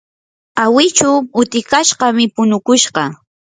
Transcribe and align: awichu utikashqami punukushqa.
awichu 0.63 1.09
utikashqami 1.41 2.23
punukushqa. 2.33 3.03